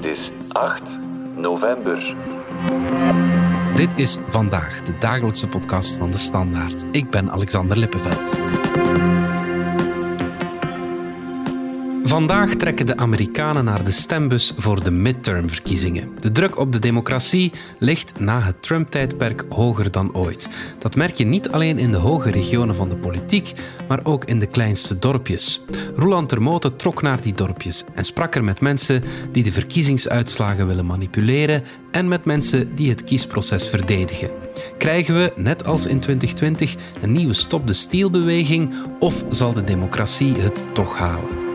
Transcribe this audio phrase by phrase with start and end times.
[0.00, 1.00] Het is 8
[1.36, 2.14] november.
[3.74, 6.84] Dit is vandaag de dagelijkse podcast van de Standaard.
[6.90, 8.38] Ik ben Alexander Lippenveld.
[12.10, 16.08] Vandaag trekken de Amerikanen naar de stembus voor de midtermverkiezingen.
[16.20, 20.48] De druk op de democratie ligt na het Trump-tijdperk hoger dan ooit.
[20.78, 23.52] Dat merk je niet alleen in de hoge regionen van de politiek,
[23.88, 25.64] maar ook in de kleinste dorpjes.
[25.96, 29.02] Roland Termote trok naar die dorpjes en sprak er met mensen
[29.32, 34.30] die de verkiezingsuitslagen willen manipuleren en met mensen die het kiesproces verdedigen.
[34.78, 40.34] Krijgen we, net als in 2020, een nieuwe Stop de Steal-beweging of zal de democratie
[40.34, 41.49] het toch halen?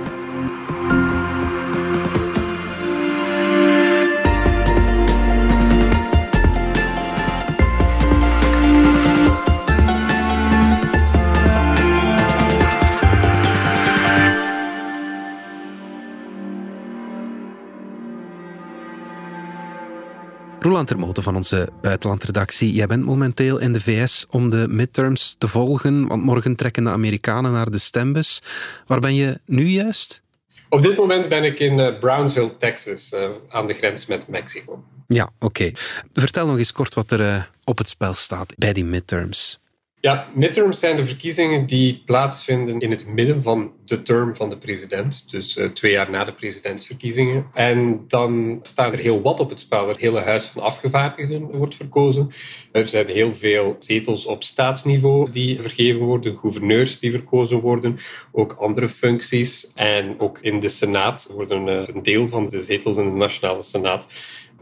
[20.76, 22.74] Roland van onze buitenlandredactie.
[22.74, 26.90] Jij bent momenteel in de VS om de midterms te volgen, want morgen trekken de
[26.90, 28.42] Amerikanen naar de stembus.
[28.88, 30.22] Waar ben je nu juist?
[30.70, 34.84] Op dit moment ben ik in eh, Brownsville, Texas, eh, aan de grens met Mexico.
[35.08, 35.72] Ja, oké.
[36.14, 39.60] Vertel nog eens kort wat er eh, op het spel staat bij die midterms.
[40.06, 44.58] Ja, midterms zijn de verkiezingen die plaatsvinden in het midden van de term van de
[44.58, 45.32] president.
[45.32, 47.46] Dus uh, twee jaar na de presidentsverkiezingen.
[47.54, 49.88] En dan staat er heel wat op het spel.
[49.88, 52.30] Het hele Huis van Afgevaardigden wordt verkozen.
[52.72, 57.98] Er zijn heel veel zetels op staatsniveau die vergeven worden, gouverneurs die verkozen worden,
[58.32, 59.72] ook andere functies.
[59.74, 63.62] En ook in de Senaat worden uh, een deel van de zetels in de Nationale
[63.62, 64.08] Senaat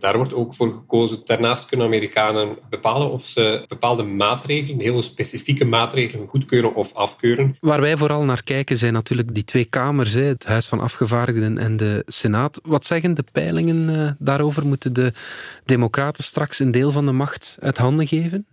[0.04, 1.22] daar wordt ook voor gekozen.
[1.26, 7.58] Daarnaast kunnen Amerikanen bepalen of ze bepaalde maatregelen, hele specifieke maatregelen, goedkeuren of afkeuren.
[7.60, 11.78] Waar wij vooral naar kijken zijn natuurlijk die twee kamers, het Huis van Afgevaardigden en
[11.78, 12.60] de Senaat.
[12.64, 14.66] Wat zeggen de peilingen eh, daarover?
[14.66, 15.14] Moeten de
[15.66, 18.46] Democraten straks een deel van de macht uit handen geven?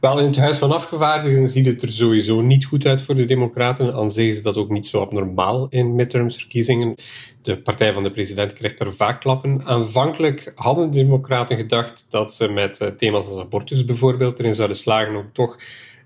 [0.00, 3.24] Wel, in het Huis van Afgevaardigden ziet het er sowieso niet goed uit voor de
[3.24, 3.94] Democraten.
[3.94, 6.94] Aan zich is dat ook niet zo abnormaal in midtermsverkiezingen.
[7.42, 9.64] De partij van de president krijgt er vaak klappen.
[9.64, 14.76] Aanvankelijk hadden de Democraten gedacht dat ze met eh, thema's als abortus bijvoorbeeld erin zouden
[14.76, 15.58] slagen om toch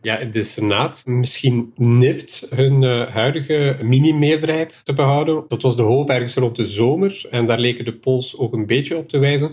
[0.02, 5.44] ja, de Senaat misschien nipt hun uh, huidige mini-meerderheid te behouden.
[5.48, 8.66] Dat was de hoop ergens rond de zomer en daar leken de polls ook een
[8.66, 9.50] beetje op te wijzen.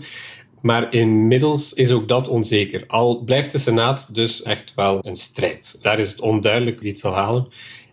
[0.66, 2.84] Maar inmiddels is ook dat onzeker.
[2.86, 5.78] Al blijft de Senaat dus echt wel een strijd.
[5.80, 7.48] Daar is het onduidelijk wie het zal halen.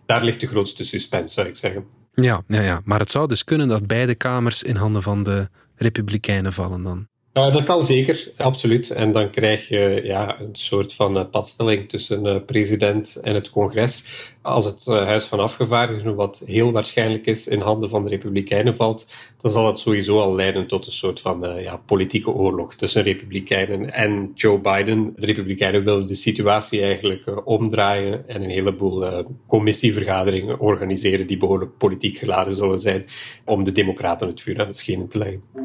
[0.06, 1.84] Daar ligt de grootste suspense, zou ik zeggen.
[2.14, 5.48] Ja, ja, ja, maar het zou dus kunnen dat beide kamers in handen van de
[5.76, 7.08] Republikeinen vallen dan.
[7.34, 8.90] Uh, dat kan zeker, absoluut.
[8.90, 13.50] En dan krijg je ja, een soort van uh, padstelling tussen uh, president en het
[13.50, 14.04] congres.
[14.42, 19.06] Als het Huis van Afgevaardigden, wat heel waarschijnlijk is, in handen van de Republikeinen valt,
[19.40, 23.92] dan zal het sowieso al leiden tot een soort van ja, politieke oorlog tussen Republikeinen
[23.92, 25.12] en Joe Biden.
[25.16, 32.18] De Republikeinen willen de situatie eigenlijk omdraaien en een heleboel commissievergaderingen organiseren die behoorlijk politiek
[32.18, 33.04] geladen zullen zijn
[33.44, 35.63] om de Democraten het vuur aan de schenen te leggen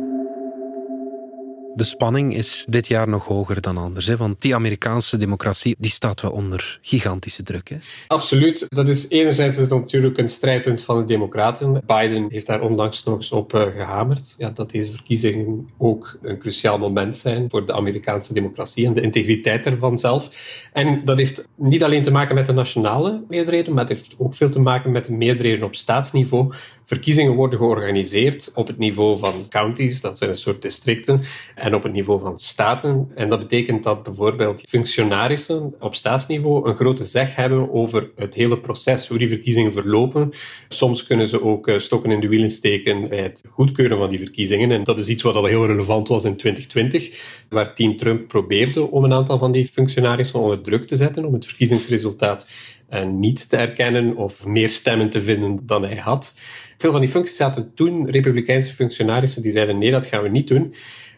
[1.80, 4.08] de spanning is dit jaar nog hoger dan anders.
[4.08, 4.18] Hè?
[4.18, 7.70] Want die Amerikaanse democratie die staat wel onder gigantische druk.
[7.70, 7.76] Hè?
[8.08, 8.66] Absoluut.
[8.70, 11.82] Dat is enerzijds natuurlijk een strijdpunt van de Democraten.
[11.86, 14.36] Biden heeft daar onlangs nog eens op uh, gehamerd.
[14.38, 19.02] Ja, dat deze verkiezingen ook een cruciaal moment zijn voor de Amerikaanse democratie en de
[19.02, 20.30] integriteit ervan zelf.
[20.74, 24.34] En dat heeft niet alleen te maken met de nationale meerderheden, maar het heeft ook
[24.34, 26.54] veel te maken met de meerderheden op staatsniveau.
[26.90, 31.22] Verkiezingen worden georganiseerd op het niveau van counties, dat zijn een soort districten
[31.56, 33.12] en op het niveau van staten.
[33.16, 38.60] En dat betekent dat bijvoorbeeld functionarissen op staatsniveau een grote zeg hebben over het hele
[38.60, 40.32] proces, hoe die verkiezingen verlopen.
[40.68, 44.20] Soms kunnen ze ook eh, stokken in de wielen steken bij het goedkeuren van die
[44.20, 44.72] verkiezingen.
[44.72, 48.92] En dat is iets wat al heel relevant was in 2020, waar team Trump probeerde
[48.92, 52.48] om een aantal van die functionarissen onder druk te zetten om het verkiezingsresultaat
[52.90, 56.34] eh, niet te erkennen of meer stemmen te vinden dan hij had.
[56.78, 60.48] Veel van die functies zaten toen Republikeinse functionarissen die zeiden nee, dat gaan we niet
[60.48, 60.74] doen.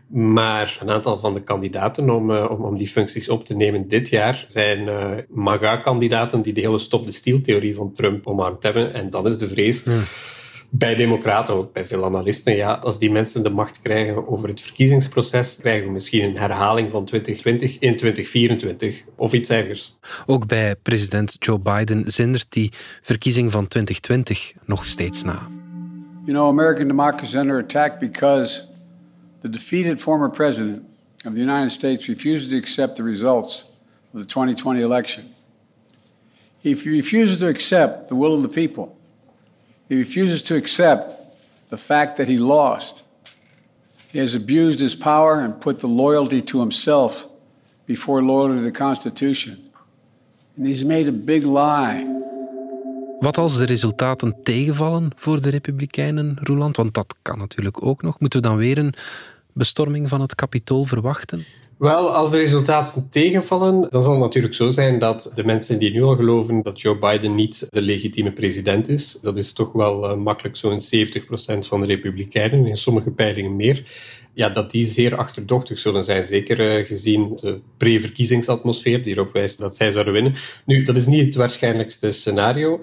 [0.08, 3.88] Maar een aantal van de kandidaten om, uh, om, om, die functies op te nemen
[3.88, 8.94] dit jaar zijn uh, MAGA-kandidaten die de hele stop-the-steal-theorie van Trump omarmd hebben.
[8.94, 9.84] En dan is de vrees
[10.74, 14.62] bij democraten, ook bij veel analisten, ja, als die mensen de macht krijgen over het
[14.62, 19.98] verkiezingsproces, krijgen we misschien een herhaling van 2020 in 2024 of iets ergers.
[20.26, 22.72] Ook bij president Joe Biden zindert die
[23.02, 25.50] verkiezing van 2020 nog steeds na.
[26.26, 28.62] You know, American democracy is under attack because
[29.40, 30.82] the defeated former president
[31.26, 33.72] of the United States refuses to accept the results
[34.14, 35.24] of the 2020 election.
[36.62, 39.00] He refuses to accept the will of the people.
[39.92, 41.16] He refuses to accept
[41.70, 43.04] the fact that he lost.
[44.12, 47.28] He has abused his power and put the loyalty to himself
[47.86, 49.58] before loyalty to the Constitution.
[50.58, 52.08] And he's made a big lie.
[53.20, 56.78] Wat als de resultaten tegenvallen voor de Republikeinen, Roeland?
[56.78, 58.20] Want dat kan natuurlijk ook nog.
[58.20, 58.94] Moeten we dan weer een
[59.54, 61.46] bestorming van het kapitool verwachten?
[61.82, 65.92] Wel, als de resultaten tegenvallen, dan zal het natuurlijk zo zijn dat de mensen die
[65.92, 70.12] nu al geloven dat Joe Biden niet de legitieme president is, dat is toch wel
[70.12, 70.84] uh, makkelijk zo'n 70%
[71.60, 73.84] van de Republikeinen, in sommige peilingen meer,
[74.34, 76.26] ja, dat die zeer achterdochtig zullen zijn.
[76.26, 80.34] Zeker uh, gezien de pre-verkiezingsatmosfeer die erop wijst dat zij zouden winnen.
[80.66, 82.82] Nu, dat is niet het waarschijnlijkste scenario.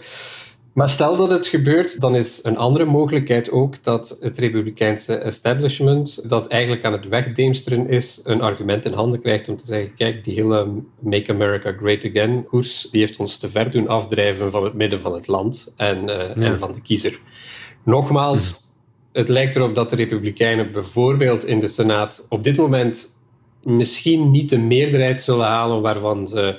[0.78, 6.28] Maar stel dat het gebeurt, dan is een andere mogelijkheid ook dat het republikeinse establishment,
[6.28, 10.24] dat eigenlijk aan het wegdeemsteren is, een argument in handen krijgt om te zeggen, kijk,
[10.24, 14.64] die hele Make America Great Again koers, die heeft ons te ver doen afdrijven van
[14.64, 17.20] het midden van het land en, uh, en van de kiezer.
[17.84, 18.56] Nogmaals,
[19.12, 23.18] het lijkt erop dat de republikeinen bijvoorbeeld in de Senaat op dit moment
[23.62, 26.58] misschien niet de meerderheid zullen halen waarvan ze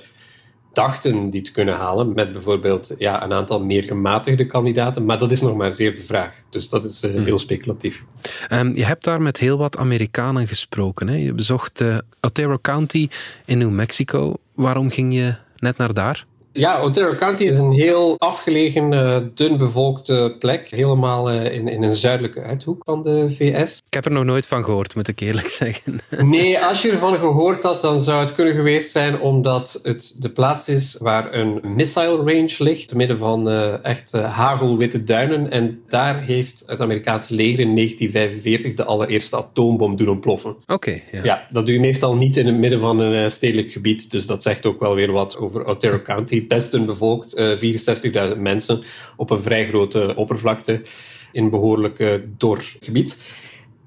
[0.79, 5.05] dachten die te kunnen halen, met bijvoorbeeld ja, een aantal meer gematigde kandidaten.
[5.05, 6.33] Maar dat is nog maar zeer de vraag.
[6.49, 8.03] Dus dat is uh, heel speculatief.
[8.51, 11.07] Um, je hebt daar met heel wat Amerikanen gesproken.
[11.07, 11.15] Hè?
[11.15, 13.07] Je bezocht uh, Otero County
[13.45, 14.33] in New Mexico.
[14.53, 16.25] Waarom ging je net naar daar?
[16.51, 20.69] Ja, Otero County is een heel afgelegen, dun bevolkte plek.
[20.69, 23.77] Helemaal uh, in, in een zuidelijke uithoek van de VS.
[23.85, 25.99] Ik heb er nog nooit van gehoord, moet ik eerlijk zeggen.
[26.39, 30.29] Nee, als je ervan gehoord had, dan zou het kunnen geweest zijn omdat het de
[30.29, 35.51] plaats is waar een missile range ligt, te midden van uh, echt hagelwitte duinen.
[35.51, 40.51] En daar heeft het Amerikaanse leger in 1945 de allereerste atoombom doen ontploffen.
[40.51, 40.73] Oké.
[40.73, 41.19] Okay, ja.
[41.23, 41.45] ja.
[41.49, 44.11] dat doe je meestal niet in het midden van een stedelijk gebied.
[44.11, 48.37] Dus dat zegt ook wel weer wat over Otero County best een bevolkt, uh, 64.000
[48.37, 48.83] mensen
[49.15, 50.81] op een vrij grote oppervlakte
[51.31, 53.17] in behoorlijk dor gebied.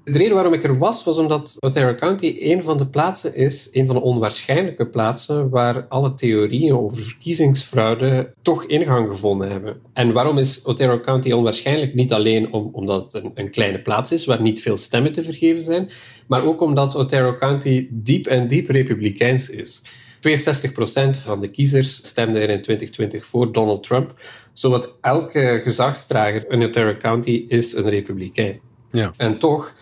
[0.03, 3.69] De reden waarom ik er was, was omdat Otero County een van de plaatsen is,
[3.71, 9.81] een van de onwaarschijnlijke plaatsen waar alle theorieën over verkiezingsfraude toch ingang gevonden hebben.
[9.93, 11.93] En waarom is Otero County onwaarschijnlijk?
[11.93, 15.23] Niet alleen om, omdat het een, een kleine plaats is waar niet veel stemmen te
[15.23, 15.91] vergeven zijn,
[16.27, 19.81] maar ook omdat Otero County diep en diep republikeins is.
[20.27, 24.13] 62% van de kiezers stemde er in 2020 voor Donald Trump.
[24.53, 28.59] Zowat elke gezagsdrager in Ontario County is een republikein.
[28.91, 29.13] Ja.
[29.17, 29.73] En toch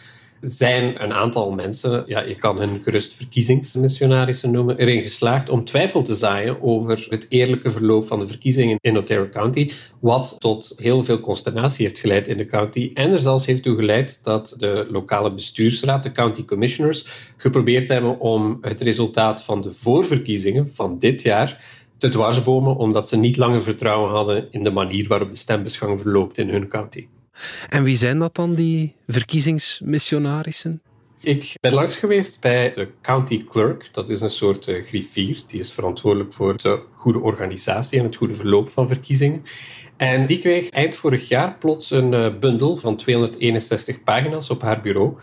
[0.42, 6.02] zijn een aantal mensen, ja, je kan hun gerust verkiezingsmissionarissen noemen, erin geslaagd om twijfel
[6.02, 11.04] te zaaien over het eerlijke verloop van de verkiezingen in Ontario County, wat tot heel
[11.04, 14.88] veel consternatie heeft geleid in de county en er zelfs heeft toe geleid dat de
[14.90, 17.06] lokale bestuursraad, de county commissioners,
[17.38, 23.18] geprobeerd hebben om het resultaat van de voorverkiezingen van dit jaar te dwarsbomen, omdat ze
[23.18, 27.08] niet langer vertrouwen hadden in de manier waarop de stembusgang verloopt in hun county.
[27.70, 30.82] En wie zijn dat dan, die verkiezingsmissionarissen?
[31.24, 33.90] Ik ben langs geweest bij de county clerk.
[33.92, 35.42] Dat is een soort uh, griffier.
[35.48, 39.44] Die is verantwoordelijk voor de goede organisatie en het goede verloop van verkiezingen.
[39.98, 44.82] En die kreeg eind vorig jaar plots een uh, bundel van 261 pagina's op haar
[44.82, 45.14] bureau.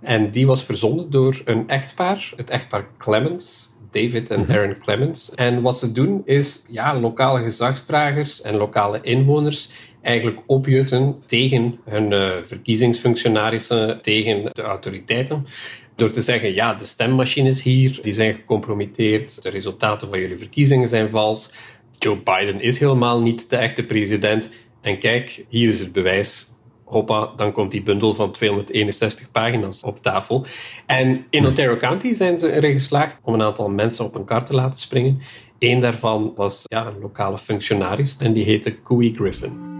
[0.00, 3.72] En die was verzonden door een echtpaar, het echtpaar Clemens.
[3.90, 5.30] David en Aaron Clemens.
[5.34, 9.70] En wat ze doen is ja, lokale gezagsdragers en lokale inwoners
[10.04, 15.46] eigenlijk opjutten tegen hun uh, verkiezingsfunctionarissen, tegen de autoriteiten.
[15.96, 20.88] Door te zeggen, ja, de stemmachines hier, die zijn gecompromitteerd, de resultaten van jullie verkiezingen
[20.88, 21.50] zijn vals,
[21.98, 24.52] Joe Biden is helemaal niet de echte president.
[24.80, 26.52] En kijk, hier is het bewijs.
[26.84, 30.46] Hoppa, dan komt die bundel van 261 pagina's op tafel.
[30.86, 34.44] En in Ontario County zijn ze erin geslaagd om een aantal mensen op een kar
[34.44, 35.20] te laten springen.
[35.58, 39.73] Eén daarvan was ja, een lokale functionaris en die heette Cooey Griffin.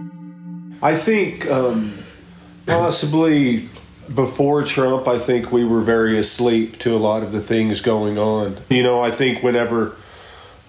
[0.81, 1.97] I think um,
[2.65, 3.69] possibly
[4.13, 8.17] before Trump, I think we were very asleep to a lot of the things going
[8.17, 8.57] on.
[8.69, 9.97] You know, I think whenever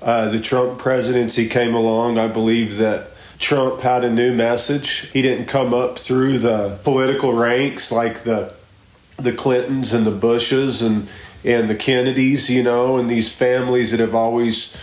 [0.01, 5.11] uh, the Trump presidency came along, I believe that Trump had a new message.
[5.11, 8.55] He didn't come up through the political ranks like the
[9.19, 11.09] the Clintons and the Bushes and
[11.45, 14.75] and the Kennedys, you know, and these families that have always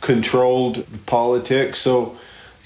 [0.00, 1.78] controlled politics.
[1.80, 2.16] So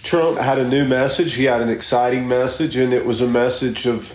[0.02, 1.34] Trump had a new message.
[1.34, 4.14] He had an exciting message, and it was a message of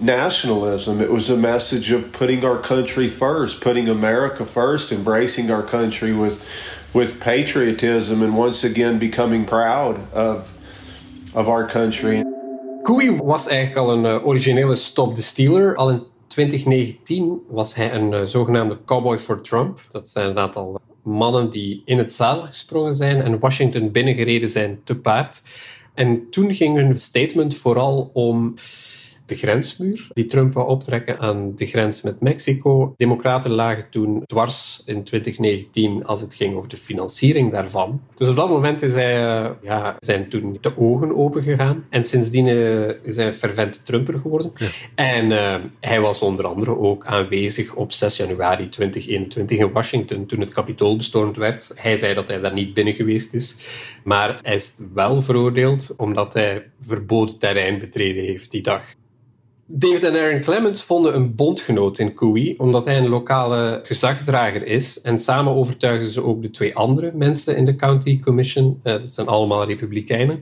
[0.00, 1.00] nationalism.
[1.00, 6.12] It was a message of putting our country first, putting America first, embracing our country
[6.12, 6.42] with
[6.92, 10.48] with patriotism, and once again becoming proud of
[11.34, 12.24] of our country.
[12.82, 15.76] Cooey was eigenlijk al een uh, originele Stop the Stealer.
[15.76, 19.80] Al in 2019 was hij een uh, zogenaamde Cowboy for Trump.
[19.90, 24.80] Dat zijn een aantal mannen die in het zadel gesprongen zijn en Washington binnengereden zijn
[24.84, 25.42] te paard.
[25.94, 28.54] En toen ging hun statement vooral om
[29.32, 32.94] de grensmuur die Trump wou optrekken aan de grens met Mexico.
[32.96, 38.00] Democraten lagen toen dwars in 2019 als het ging over de financiering daarvan.
[38.16, 41.84] Dus op dat moment is hij, eh, ja, zijn toen de ogen open gegaan.
[41.90, 44.52] En sindsdien uh, is hij fervent Trumper geworden.
[44.94, 50.40] En uh, hij was onder andere ook aanwezig op 6 januari 2021 in Washington toen
[50.40, 51.72] het kapitool bestormd werd.
[51.74, 53.56] Hij zei dat hij daar niet binnen geweest is.
[54.04, 58.82] Maar hij is wel veroordeeld omdat hij verboden terrein betreden heeft die dag.
[59.74, 65.00] David en Aaron Clements vonden een bondgenoot in Cowie, omdat hij een lokale gezagsdrager is.
[65.00, 69.08] En samen overtuigden ze ook de twee andere mensen in de County Commission, uh, dat
[69.08, 70.40] zijn allemaal republikeinen,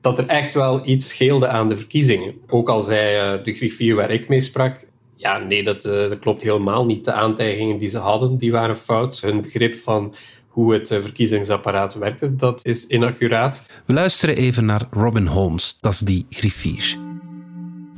[0.00, 2.34] dat er echt wel iets scheelde aan de verkiezingen.
[2.48, 4.76] Ook al zei uh, de griffier waar ik mee sprak,
[5.16, 7.04] ja, nee, dat, uh, dat klopt helemaal niet.
[7.04, 9.20] De aantijgingen die ze hadden, die waren fout.
[9.20, 10.14] Hun begrip van
[10.48, 13.66] hoe het verkiezingsapparaat werkte, dat is inaccuraat.
[13.86, 17.10] We luisteren even naar Robin Holmes, dat is die griffier.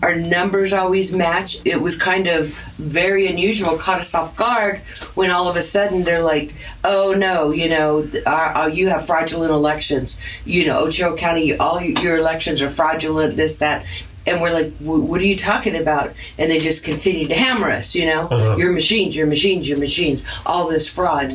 [0.02, 1.58] Our numbers always match.
[1.64, 2.48] It was kind of
[2.78, 4.78] very unusual, caught us off guard
[5.14, 9.50] when all of a sudden they're like, "Oh no, you know, our, you have fraudulent
[9.50, 10.18] elections.
[10.44, 13.36] You know, Ocho County, all your elections are fraudulent.
[13.36, 13.86] This, that."
[14.26, 16.14] And we're like, what are you talking about?
[16.38, 18.22] And they just continue to hammer us, you know?
[18.28, 18.56] Uh-huh.
[18.56, 20.22] Your machines, your machines, your machines.
[20.46, 21.30] All this fraud.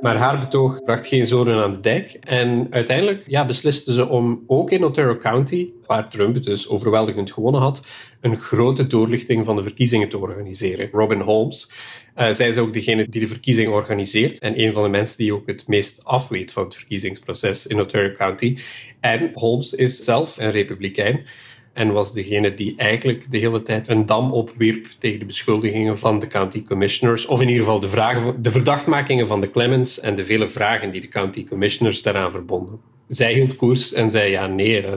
[0.00, 2.10] Maar haar betoog bracht geen zoden aan de dijk.
[2.20, 7.32] En uiteindelijk ja, beslisten ze om ook in Ontario County, waar Trump het dus overweldigend
[7.32, 7.86] gewonnen had,
[8.20, 10.88] een grote doorlichting van de verkiezingen te organiseren.
[10.92, 11.70] Robin Holmes,
[12.16, 15.34] uh, zij is ook degene die de verkiezing organiseert en een van de mensen die
[15.34, 18.58] ook het meest afweet van het verkiezingsproces in Ontario County.
[19.00, 21.26] En Holmes is zelf een republikein
[21.72, 26.18] en was degene die eigenlijk de hele tijd een dam opwierp tegen de beschuldigingen van
[26.18, 30.14] de county commissioners, of in ieder geval de, vragen, de verdachtmakingen van de Clemens en
[30.14, 32.80] de vele vragen die de county commissioners daaraan verbonden.
[33.08, 34.92] Zij hield koers en zei: ja, nee, eh,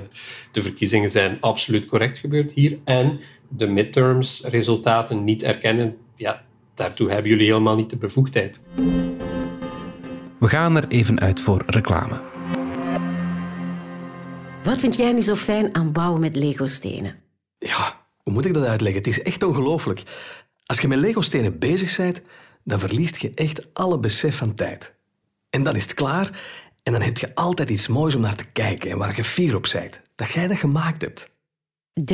[0.51, 2.77] de verkiezingen zijn absoluut correct gebeurd hier.
[2.83, 8.61] En de midterms resultaten niet erkennen, ja, daartoe hebben jullie helemaal niet de bevoegdheid.
[10.37, 12.30] We gaan er even uit voor reclame.
[14.63, 17.15] Wat vind jij nu zo fijn aan bouwen met Lego-stenen?
[17.57, 19.01] Ja, hoe moet ik dat uitleggen?
[19.01, 20.03] Het is echt ongelooflijk.
[20.65, 22.21] Als je met Lego-stenen bezig bent,
[22.63, 24.93] dan verliest je echt alle besef van tijd.
[25.49, 26.41] En dan is het klaar
[26.83, 29.55] en dan heb je altijd iets moois om naar te kijken en waar je fier
[29.55, 30.01] op bent.
[30.15, 31.29] Dat jij dat gemaakt hebt.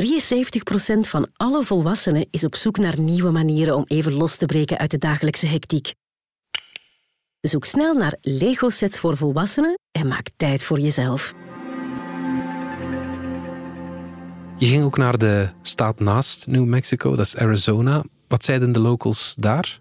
[1.00, 4.90] van alle volwassenen is op zoek naar nieuwe manieren om even los te breken uit
[4.90, 5.94] de dagelijkse hectiek.
[7.40, 11.34] Zoek snel naar Lego-sets voor volwassenen en maak tijd voor jezelf.
[14.58, 18.04] Je ging ook naar de staat naast New Mexico, dat is Arizona.
[18.28, 19.80] Wat zeiden de locals daar?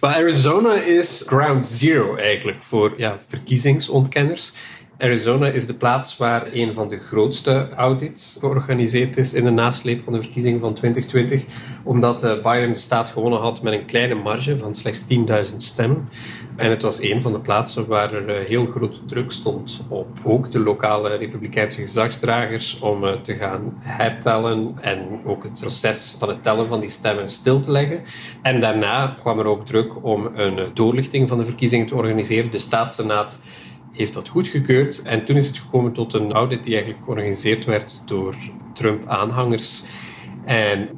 [0.00, 4.52] Well, Arizona is ground zero eigenlijk voor ja, verkiezingsontkenners.
[4.98, 10.04] Arizona is de plaats waar een van de grootste audits georganiseerd is in de nasleep
[10.04, 11.44] van de verkiezingen van 2020,
[11.84, 15.04] omdat eh, Biden de staat gewonnen had met een kleine marge van slechts
[15.50, 16.08] 10.000 stemmen.
[16.56, 20.08] En het was een van de plaatsen waar er eh, heel grote druk stond op
[20.24, 26.28] ook de lokale republikeinse gezagsdragers om eh, te gaan hertellen en ook het proces van
[26.28, 28.02] het tellen van die stemmen stil te leggen.
[28.42, 32.50] En daarna kwam er ook druk om een doorlichting van de verkiezingen te organiseren.
[32.50, 33.38] De staatssenaat
[33.96, 35.02] heeft dat goedgekeurd.
[35.02, 38.34] En toen is het gekomen tot een audit die eigenlijk georganiseerd werd door
[38.72, 39.84] Trump-aanhangers.
[40.44, 40.88] En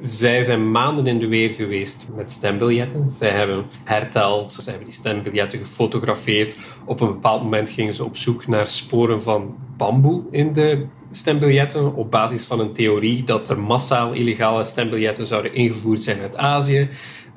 [0.00, 3.10] zij zijn maanden in de weer geweest met stembiljetten.
[3.10, 6.56] Zij hebben herteld, zij hebben die stembiljetten gefotografeerd.
[6.84, 11.94] Op een bepaald moment gingen ze op zoek naar sporen van bamboe in de stembiljetten
[11.94, 16.88] op basis van een theorie dat er massaal illegale stembiljetten zouden ingevoerd zijn uit Azië.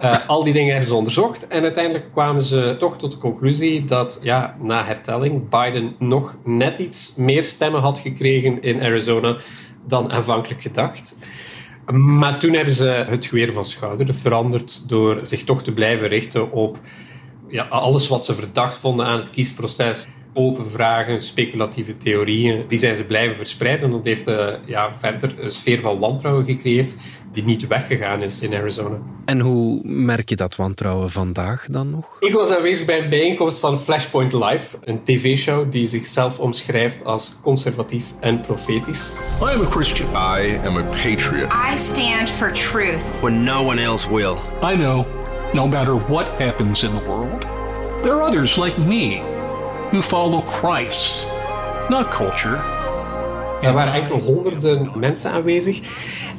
[0.01, 3.85] Uh, al die dingen hebben ze onderzocht en uiteindelijk kwamen ze toch tot de conclusie
[3.85, 9.37] dat ja, na hertelling Biden nog net iets meer stemmen had gekregen in Arizona
[9.87, 11.17] dan aanvankelijk gedacht.
[11.93, 16.51] Maar toen hebben ze het geweer van schouder veranderd door zich toch te blijven richten
[16.51, 16.79] op
[17.47, 22.95] ja, alles wat ze verdacht vonden aan het kiesproces open vragen, speculatieve theorieën, die zijn
[22.95, 23.85] ze blijven verspreiden.
[23.85, 26.95] En dat heeft uh, ja, verder een sfeer van wantrouwen gecreëerd
[27.33, 28.97] die niet weggegaan is in Arizona.
[29.25, 32.17] En hoe merk je dat wantrouwen vandaag dan nog?
[32.19, 37.35] Ik was aanwezig bij een bijeenkomst van Flashpoint Live, een tv-show die zichzelf omschrijft als
[37.41, 39.13] conservatief en profetisch.
[39.41, 40.09] I am a Christian.
[40.09, 41.51] I am a patriot.
[41.73, 43.21] I stand for truth.
[43.21, 44.35] When no one else will.
[44.63, 45.05] I know,
[45.53, 47.41] no matter what happens in the world,
[48.01, 49.30] there are others like me
[49.91, 51.27] who follow Christ,
[51.89, 52.59] not culture.
[53.61, 55.81] Er waren enkele honderden mensen aanwezig.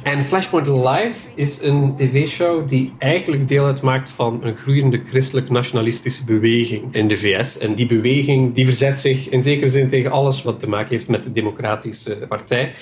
[0.03, 6.95] En Flashpoint Live is een tv-show die eigenlijk deel uitmaakt van een groeiende christelijk-nationalistische beweging
[6.95, 7.57] in de VS.
[7.57, 11.07] En die beweging die verzet zich in zekere zin tegen alles wat te maken heeft
[11.07, 12.73] met de Democratische Partij.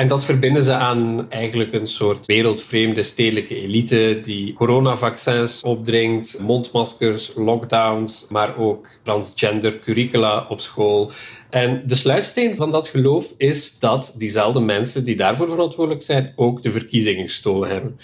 [0.00, 7.32] En dat verbinden ze aan eigenlijk een soort wereldvreemde stedelijke elite die coronavaccins opdringt, mondmaskers,
[7.36, 11.10] lockdowns, maar ook transgender curricula op school.
[11.50, 16.62] En de sluitsteen van dat geloof is dat diezelfde mensen die daarvoor verantwoordelijk zijn ook
[16.62, 17.98] de verkiezingen gestolen hebben.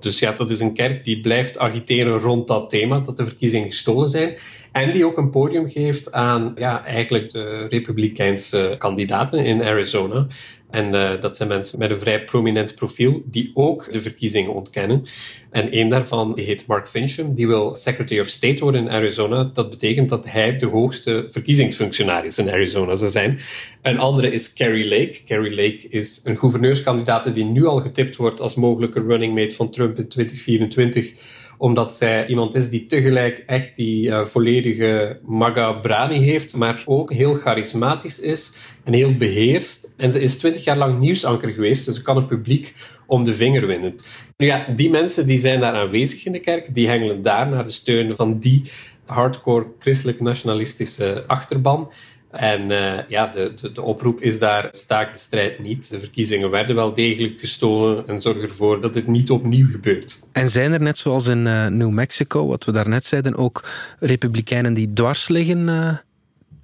[0.00, 3.70] Dus ja, dat is een kerk die blijft agiteren rond dat thema, dat de verkiezingen
[3.70, 4.36] gestolen zijn.
[4.72, 10.26] En die ook een podium geeft aan ja, eigenlijk de republikeinse kandidaten in Arizona.
[10.70, 15.04] En uh, dat zijn mensen met een vrij prominent profiel die ook de verkiezingen ontkennen.
[15.50, 19.50] En een daarvan heet Mark Fincham, die wil Secretary of State worden in Arizona.
[19.54, 23.38] Dat betekent dat hij de hoogste verkiezingsfunctionaris in Arizona zou zijn.
[23.82, 25.20] Een andere is Carrie Lake.
[25.26, 29.70] Carrie Lake is een gouverneurskandidaat die nu al getipt wordt als mogelijke running mate van
[29.70, 31.12] Trump in 2024
[31.58, 37.12] omdat zij iemand is die tegelijk echt die uh, volledige maga brani heeft, maar ook
[37.12, 38.52] heel charismatisch is
[38.84, 39.94] en heel beheerst.
[39.96, 42.74] En ze is twintig jaar lang nieuwsanker geweest, dus ze kan het publiek
[43.06, 43.94] om de vinger winnen.
[44.36, 47.64] Nu ja, die mensen die zijn daar aanwezig in de kerk, die hengelen daar naar
[47.64, 48.62] de steun van die
[49.04, 51.90] hardcore christelijk nationalistische achterban.
[52.36, 55.90] En uh, ja, de, de, de, oproep is daar: staak de strijd niet.
[55.90, 60.20] De verkiezingen werden wel degelijk gestolen en zorg ervoor dat dit niet opnieuw gebeurt.
[60.32, 63.64] En zijn er net zoals in uh, New Mexico, wat we daarnet zeiden, ook
[63.98, 65.94] republikeinen die dwars liggen uh,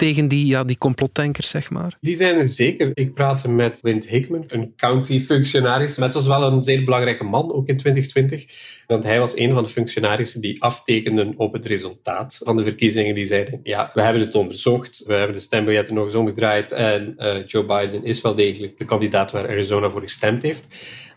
[0.03, 1.97] tegen die, ja, die complottankers, zeg maar?
[2.01, 2.91] Die zijn er zeker.
[2.95, 5.97] Ik praatte met Lind Hickman, een county-functionaris.
[5.97, 8.45] Met was wel een zeer belangrijke man, ook in 2020.
[8.87, 13.15] Want hij was een van de functionarissen die aftekenden op het resultaat van de verkiezingen.
[13.15, 17.15] Die zeiden, ja, we hebben het onderzocht, we hebben de stembiljetten nog eens omgedraaid en
[17.19, 20.69] uh, Joe Biden is wel degelijk de kandidaat waar Arizona voor gestemd heeft.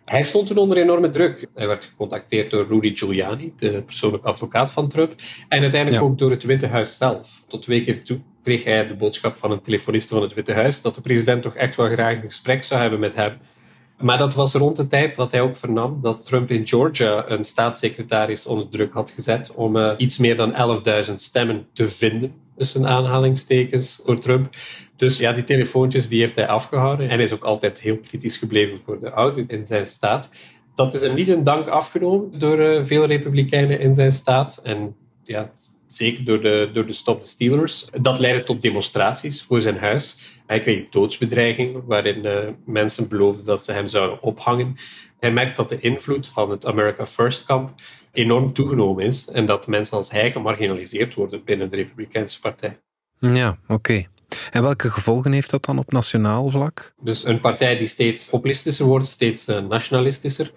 [0.05, 1.47] Hij stond toen onder enorme druk.
[1.55, 5.13] Hij werd gecontacteerd door Rudy Giuliani, de persoonlijke advocaat van Trump,
[5.49, 7.43] en uiteindelijk ook door het Witte Huis zelf.
[7.47, 10.81] Tot twee keer toe kreeg hij de boodschap van een telefoniste van het Witte Huis
[10.81, 13.37] dat de president toch echt wel graag een gesprek zou hebben met hem.
[13.97, 17.43] Maar dat was rond de tijd dat hij ook vernam dat Trump in Georgia een
[17.43, 22.87] staatssecretaris onder druk had gezet om uh, iets meer dan 11.000 stemmen te vinden, tussen
[22.87, 24.55] aanhalingstekens, voor Trump.
[24.95, 27.09] Dus ja, die telefoontjes die heeft hij afgehouden.
[27.09, 30.29] En hij is ook altijd heel kritisch gebleven voor de audit in zijn staat.
[30.75, 34.59] Dat is hem niet een dank afgenomen door uh, veel republikeinen in zijn staat.
[34.63, 35.51] En ja,
[35.87, 37.87] zeker door de, door de Stop the Steelers.
[38.01, 40.17] Dat leidde tot demonstraties voor zijn huis.
[40.45, 44.75] Hij kreeg doodsbedreigingen, waarin uh, mensen beloofden dat ze hem zouden ophangen.
[45.19, 47.73] Hij merkt dat de invloed van het America First kamp
[48.15, 52.79] enorm toegenomen is en dat mensen als hij gemarginaliseerd worden binnen de Republikeinse Partij.
[53.19, 54.05] Ja, oké.
[54.51, 56.93] En welke gevolgen heeft dat dan op nationaal vlak?
[57.01, 60.51] Dus een partij die steeds populistischer wordt, steeds uh, nationalistischer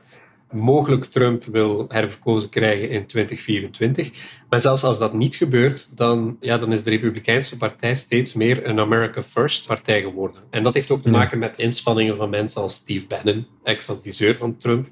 [0.52, 4.10] mogelijk Trump wil herverkozen krijgen in 2024.
[4.48, 8.66] Maar zelfs als dat niet gebeurt, dan, ja, dan is de Republikeinse Partij steeds meer
[8.66, 10.42] een America First partij geworden.
[10.50, 14.56] En dat heeft ook te maken met inspanningen van mensen als Steve Bannon, ex-adviseur van
[14.56, 14.88] Trump.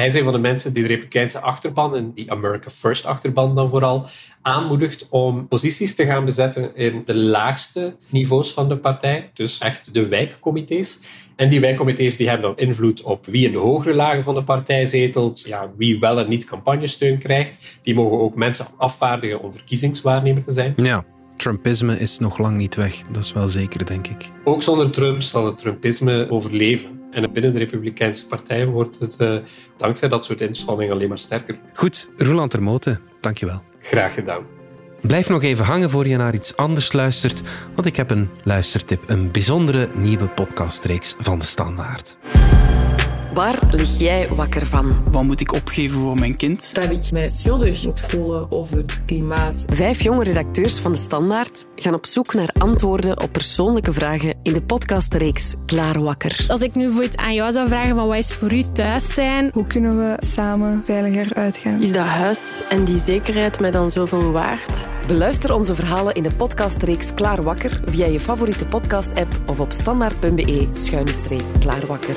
[0.00, 3.54] Hij is een van de mensen die de Republikeinse achterban, en die America First achterban
[3.54, 4.08] dan vooral,
[4.42, 9.30] aanmoedigt om posities te gaan bezetten in de laagste niveaus van de partij.
[9.34, 11.00] Dus echt de wijkcomité's.
[11.36, 14.42] En die wijkcomité's die hebben dan invloed op wie in de hogere lagen van de
[14.42, 17.78] partij zetelt, ja, wie wel en niet campagnesteun krijgt.
[17.82, 20.72] Die mogen ook mensen afvaardigen om verkiezingswaarnemer te zijn.
[20.76, 21.04] Ja.
[21.36, 24.30] Trumpisme is nog lang niet weg, dat is wel zeker, denk ik.
[24.44, 26.99] Ook zonder Trump zal het Trumpisme overleven.
[27.10, 29.36] En binnen de Republikeinse Partij wordt het uh,
[29.76, 31.58] dankzij dat soort inspanningen alleen maar sterker.
[31.74, 33.62] Goed, Roland Termoten, dankjewel.
[33.80, 34.46] Graag gedaan.
[35.00, 37.42] Blijf nog even hangen voor je naar iets anders luistert,
[37.74, 42.16] want ik heb een luistertip, een bijzondere nieuwe podcastreeks van de Standaard.
[43.34, 45.02] Waar lig jij wakker van?
[45.10, 46.74] Wat moet ik opgeven voor mijn kind?
[46.74, 49.64] Dat ik mij schuldig moet voelen over het klimaat.
[49.66, 54.52] Vijf jonge redacteurs van de Standaard gaan op zoek naar antwoorden op persoonlijke vragen in
[54.52, 56.44] de podcastreeks Klaar Wakker.
[56.48, 59.14] Als ik nu voor het aan jou zou vragen van wat is voor u thuis
[59.14, 59.50] zijn?
[59.52, 61.82] Hoe kunnen we samen veiliger uitgaan?
[61.82, 64.88] Is dat huis en die zekerheid mij dan zoveel waard?
[65.06, 72.16] Beluister onze verhalen in de podcastreeks Klaar Wakker via je favoriete podcast-app of op standaard.be-klaarwakker.